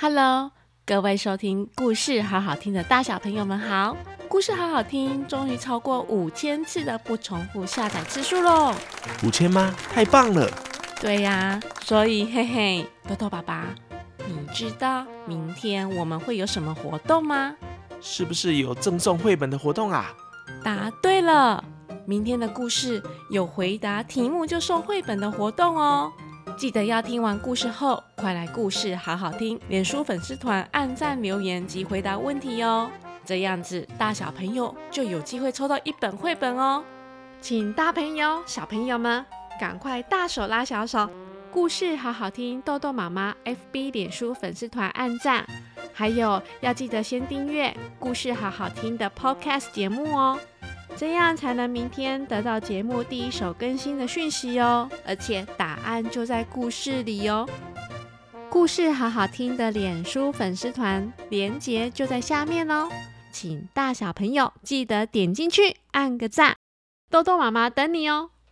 [0.00, 0.52] Hello，
[0.86, 3.96] 各位收听故事好好听的大小朋友们好！
[4.28, 8.72] 故事好好听，终于超过五千次的不重复下载次数喽！
[9.24, 9.74] 五千吗？
[9.92, 10.48] 太棒了！
[11.00, 13.74] 对呀，所以嘿嘿，豆豆爸爸，
[14.28, 17.56] 你知道明天我们会有什么活动吗？
[18.00, 20.14] 是不是有赠送绘本的活动啊？
[20.62, 21.64] 答对了，
[22.06, 26.12] 明天的故事有回答题目就送绘本的活动哦。
[26.58, 32.90] 记得要听完故事后，快来故事好好听，脸书粉丝团按赞留言及回答问题哦。
[33.24, 36.82] 这样子大小朋友就有机会抽到一本绘本哦。
[37.40, 39.24] 请大朋友小朋友们
[39.60, 41.08] 赶快大手拉小手，
[41.52, 45.46] 故事好好听，豆豆妈妈 FB 脸书粉丝团按赞，
[45.92, 50.36] 还有要记得先订阅故事好好听的 Podcast 节目哦。
[50.98, 57.48] 这样才能明天得到节目第一手更新的讯息哦，而且答案就在故事里哦。
[58.50, 62.88] 故事好好听的脸书粉丝团连接就在下面哦，
[63.30, 66.56] 请大小朋友记得点进去按个赞，
[67.08, 68.30] 豆豆妈妈等你哦。